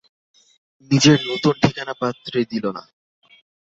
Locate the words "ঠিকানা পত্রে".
1.63-2.39